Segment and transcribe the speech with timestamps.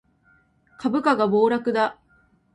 [0.79, 1.99] 株価が暴落だ